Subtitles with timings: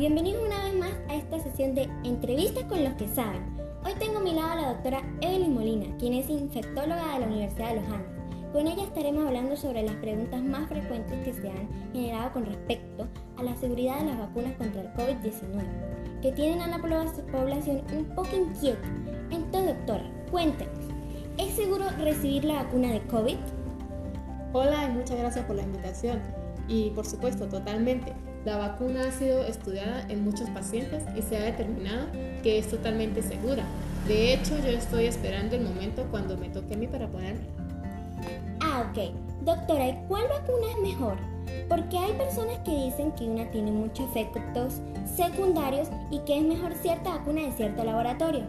[0.00, 3.42] bienvenidos una vez más a esta sesión de entrevistas con los que saben.
[3.84, 7.26] Hoy tengo a mi lado a la doctora Evelyn Molina, quien es infectóloga de la
[7.26, 8.08] Universidad de Los Andes.
[8.50, 13.08] Con ella estaremos hablando sobre las preguntas más frecuentes que se han generado con respecto
[13.36, 18.06] a la seguridad de las vacunas contra el COVID-19, que tienen a la población un
[18.14, 18.88] poco inquieta.
[19.30, 20.78] Entonces, doctora, cuéntenos,
[21.36, 23.36] ¿es seguro recibir la vacuna de COVID?
[24.54, 26.22] Hola y muchas gracias por la invitación.
[26.68, 28.14] Y por supuesto, totalmente.
[28.44, 32.06] La vacuna ha sido estudiada en muchos pacientes y se ha determinado
[32.42, 33.64] que es totalmente segura.
[34.08, 37.46] De hecho, yo estoy esperando el momento cuando me toque a mí para ponerme.
[38.60, 39.12] Ah, ok.
[39.42, 41.16] Doctora, ¿y cuál vacuna es mejor?
[41.68, 46.74] Porque hay personas que dicen que una tiene muchos efectos secundarios y que es mejor
[46.74, 48.46] cierta vacuna de cierto laboratorio.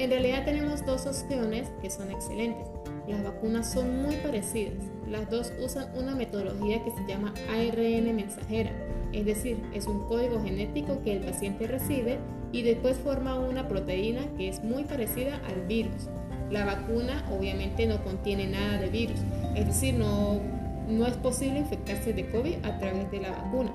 [0.00, 2.66] En realidad tenemos dos opciones que son excelentes.
[3.06, 4.72] Las vacunas son muy parecidas.
[5.06, 8.70] Las dos usan una metodología que se llama ARN mensajera,
[9.12, 12.16] es decir, es un código genético que el paciente recibe
[12.50, 16.08] y después forma una proteína que es muy parecida al virus.
[16.50, 19.20] La vacuna obviamente no contiene nada de virus,
[19.54, 20.40] es decir, no,
[20.88, 23.70] no es posible infectarse de COVID a través de la vacuna.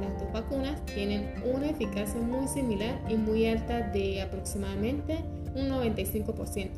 [0.00, 5.18] Las dos vacunas tienen una eficacia muy similar y muy alta de aproximadamente
[5.56, 6.70] un 95%.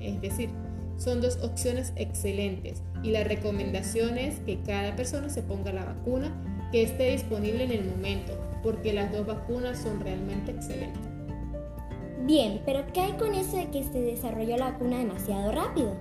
[0.00, 0.50] Es decir,
[0.96, 6.32] son dos opciones excelentes y la recomendación es que cada persona se ponga la vacuna
[6.70, 11.02] que esté disponible en el momento, porque las dos vacunas son realmente excelentes.
[12.24, 15.96] Bien, pero ¿qué hay con eso de que se desarrolló la vacuna demasiado rápido?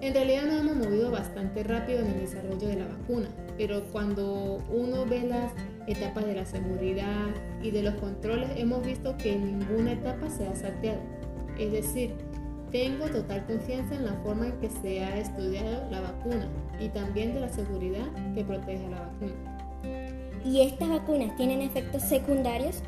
[0.00, 4.58] En realidad nos hemos movido bastante rápido en el desarrollo de la vacuna, pero cuando
[4.68, 5.52] uno ve las
[5.86, 7.28] etapas de la seguridad
[7.62, 11.00] y de los controles, hemos visto que en ninguna etapa se ha salteado.
[11.58, 12.14] Es decir,
[12.72, 16.48] tengo total confianza en la forma en que se ha estudiado la vacuna
[16.80, 19.32] y también de la seguridad que protege la vacuna.
[20.44, 22.82] ¿Y estas vacunas tienen efectos secundarios?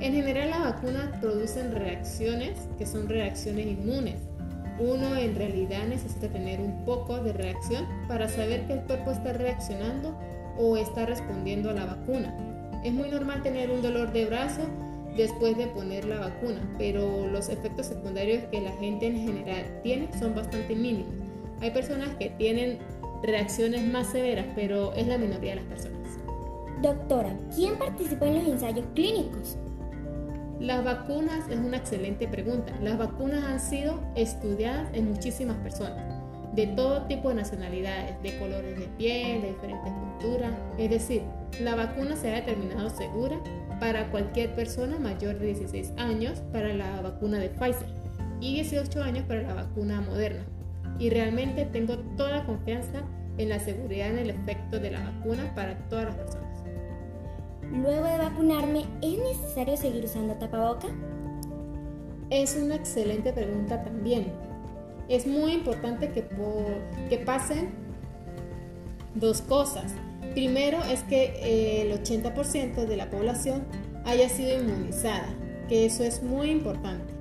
[0.00, 4.16] En general las vacunas producen reacciones que son reacciones inmunes.
[4.78, 9.32] Uno en realidad necesita tener un poco de reacción para saber que el cuerpo está
[9.32, 10.16] reaccionando
[10.56, 12.34] o está respondiendo a la vacuna.
[12.84, 14.62] Es muy normal tener un dolor de brazo
[15.18, 20.08] después de poner la vacuna, pero los efectos secundarios que la gente en general tiene
[20.18, 21.12] son bastante mínimos.
[21.60, 22.78] Hay personas que tienen
[23.22, 25.98] reacciones más severas, pero es la minoría de las personas.
[26.80, 29.58] Doctora, ¿quién participó en los ensayos clínicos?
[30.60, 32.72] Las vacunas es una excelente pregunta.
[32.80, 36.04] Las vacunas han sido estudiadas en muchísimas personas,
[36.58, 40.50] de todo tipo de nacionalidades, de colores de piel, de diferentes culturas.
[40.76, 41.22] Es decir,
[41.60, 43.36] la vacuna se ha determinado segura
[43.78, 47.86] para cualquier persona mayor de 16 años para la vacuna de Pfizer
[48.40, 50.42] y 18 años para la vacuna Moderna.
[50.98, 53.04] Y realmente tengo toda confianza
[53.36, 56.64] en la seguridad en el efecto de la vacuna para todas las personas.
[57.70, 60.88] Luego de vacunarme, ¿es necesario seguir usando tapaboca?
[62.30, 64.26] Es una excelente pregunta también.
[65.08, 67.70] Es muy importante que, pasen
[69.14, 69.94] dos cosas.
[70.34, 73.64] Primero es que eh, el 80% de la población
[74.04, 75.28] haya sido inmunizada,
[75.68, 77.12] que eso es muy importante.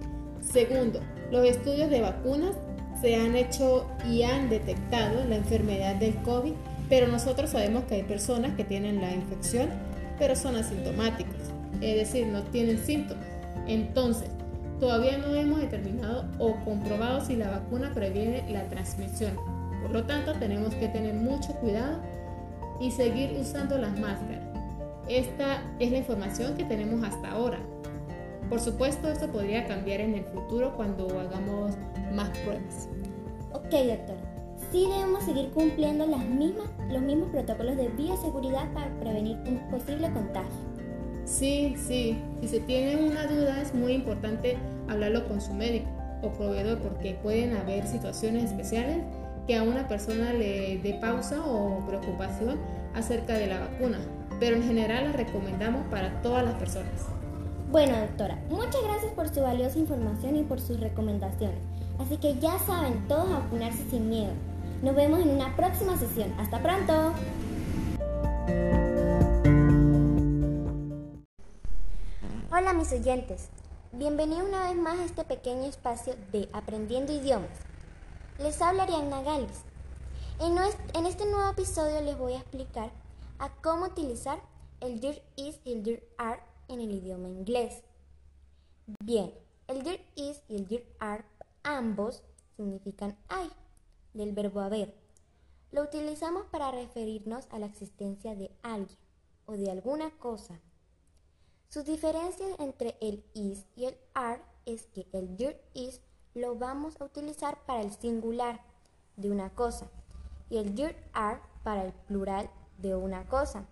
[0.41, 0.99] Segundo,
[1.31, 2.55] los estudios de vacunas
[3.01, 6.53] se han hecho y han detectado la enfermedad del COVID,
[6.89, 9.69] pero nosotros sabemos que hay personas que tienen la infección,
[10.17, 11.35] pero son asintomáticos,
[11.81, 13.25] es decir, no tienen síntomas.
[13.67, 14.29] Entonces,
[14.79, 19.33] todavía no hemos determinado o comprobado si la vacuna previene la transmisión.
[19.81, 21.99] Por lo tanto, tenemos que tener mucho cuidado
[22.79, 24.43] y seguir usando las máscaras.
[25.07, 27.59] Esta es la información que tenemos hasta ahora.
[28.49, 31.75] Por supuesto, esto podría cambiar en el futuro cuando hagamos
[32.13, 32.89] más pruebas.
[33.53, 34.17] Ok, doctor.
[34.71, 36.19] Sí debemos seguir cumpliendo los
[37.01, 40.66] mismos protocolos de bioseguridad para prevenir un posible contagio.
[41.27, 42.17] Sí, sí.
[42.41, 44.57] Si se tiene una duda es muy importante
[44.87, 45.89] hablarlo con su médico
[46.21, 48.99] o proveedor porque pueden haber situaciones especiales
[49.45, 52.57] que a una persona le dé pausa o preocupación
[52.95, 53.99] acerca de la vacuna,
[54.39, 57.05] pero en general la recomendamos para todas las personas.
[57.71, 61.59] Bueno, doctora, muchas gracias por su valiosa información y por sus recomendaciones.
[61.99, 64.31] Así que ya saben, todos vacunarse sin miedo.
[64.81, 66.33] Nos vemos en una próxima sesión.
[66.39, 67.13] Hasta pronto.
[72.67, 73.47] Hola mis oyentes,
[73.93, 77.61] bienvenidos una vez más a este pequeño espacio de Aprendiendo Idiomas.
[78.39, 79.61] Les habla Ariana Gales.
[80.41, 82.91] En, este nuevo episodio les voy a explicar
[83.39, 84.41] a cómo utilizar
[84.81, 87.83] el dir is y el dir are en el idioma inglés.
[89.01, 89.33] Bien,
[89.69, 91.23] el dir is y el dir are
[91.63, 92.21] ambos
[92.57, 93.49] significan hay,
[94.13, 94.93] del verbo haber.
[95.71, 98.99] Lo utilizamos para referirnos a la existencia de alguien,
[99.45, 100.59] o de alguna cosa.
[101.69, 106.01] Sus diferencias entre el is y el are es que el there is
[106.33, 108.61] lo vamos a utilizar para el singular
[109.17, 109.87] de una cosa
[110.49, 113.65] y el there are para el plural de una cosa.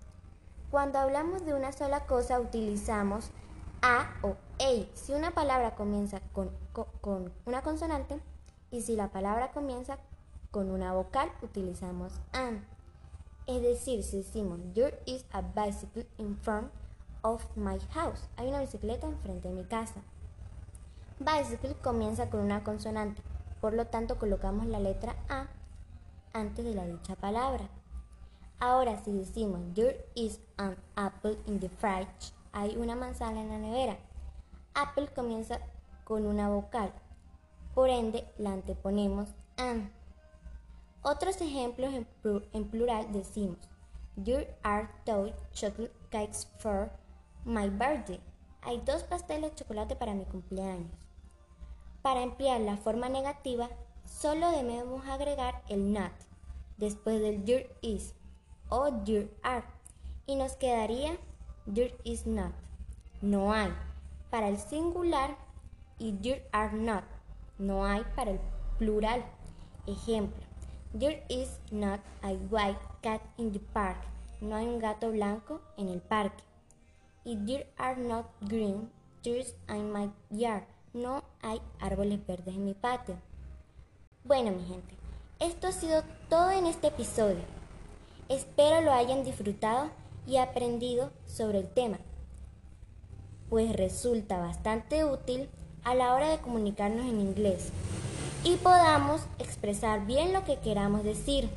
[0.71, 3.29] Cuando hablamos de una sola cosa utilizamos
[3.81, 6.51] a o a si una palabra comienza con,
[6.99, 8.19] con, una consonante
[8.71, 9.99] y si la palabra comienza
[10.51, 12.65] con una vocal utilizamos an.
[13.47, 16.69] Es decir, si decimos there is a bicycle in front
[17.25, 19.99] of my house, hay una bicicleta enfrente de mi casa.
[21.19, 23.23] Bicycle comienza con una consonante,
[23.61, 25.47] por lo tanto colocamos la letra A
[26.33, 27.67] antes de la dicha palabra.
[28.59, 33.57] Ahora si decimos there is an apple in the fridge, hay una manzana en la
[33.57, 33.97] nevera.
[34.75, 35.59] Apple comienza
[36.03, 36.93] con una vocal,
[37.73, 39.91] por ende la anteponemos an.
[41.01, 41.91] Otros ejemplos
[42.53, 43.57] en, plural decimos
[44.15, 46.89] There are two chocolate cakes for
[47.45, 48.19] my birthday.
[48.61, 50.91] Hay dos pasteles de chocolate para mi cumpleaños.
[52.01, 53.69] Para emplear la forma negativa,
[54.05, 56.11] solo debemos agregar el not
[56.77, 58.13] después del there is
[58.69, 59.63] o there are
[60.25, 61.17] y nos quedaría
[61.73, 62.51] there is not.
[63.21, 63.71] No hay
[64.29, 65.37] para el singular
[65.97, 67.03] y there are not.
[67.57, 68.39] No hay para el
[68.77, 69.23] plural.
[69.87, 70.43] Ejemplo,
[70.97, 73.97] there is not a white cat in the park.
[74.41, 76.43] No hay un gato blanco en el parque.
[77.25, 78.89] Y there are not green
[79.21, 80.63] trees in my yard
[80.95, 83.17] no hay árboles verdes en mi patio.
[84.23, 84.95] Bueno, mi gente,
[85.39, 87.43] esto ha sido todo en este episodio.
[88.29, 89.89] Espero lo hayan disfrutado
[90.25, 91.99] y aprendido sobre el tema,
[93.49, 95.49] pues resulta bastante útil
[95.83, 97.69] a la hora de comunicarnos en inglés
[98.43, 101.49] y podamos expresar bien lo que queramos decir.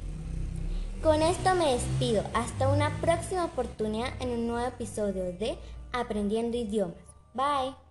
[1.02, 2.24] Con esto me despido.
[2.34, 5.56] Hasta una próxima oportunidad en un nuevo episodio de
[5.92, 6.96] Aprendiendo Idiomas.
[7.34, 7.88] Bye.